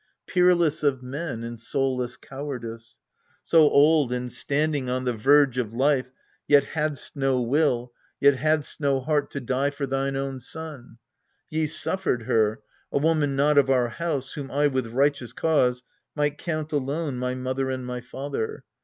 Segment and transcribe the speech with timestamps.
[0.25, 2.97] Peerless of men in soulless cowardice!
[3.43, 6.11] So old, and standing on the verge of life,
[6.47, 10.97] Yet hadst no will, yet hadst no heart to die For thine own son!
[11.51, 12.61] Ye suffered her,
[12.91, 15.83] a woman Not of our house, whom I with righteous cause
[16.15, 18.63] Might count alone my mother and my father.